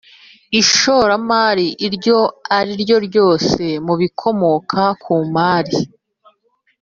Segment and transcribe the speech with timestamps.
[0.59, 2.19] Ishoramari iryo
[2.59, 5.77] ariryo ryose mu bikomoka ku mari